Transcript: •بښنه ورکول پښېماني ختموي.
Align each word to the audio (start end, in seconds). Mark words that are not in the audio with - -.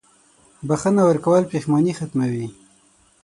•بښنه 0.67 1.01
ورکول 1.09 1.43
پښېماني 1.51 1.93
ختموي. 1.99 2.47